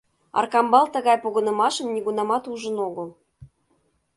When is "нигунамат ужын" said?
1.95-2.77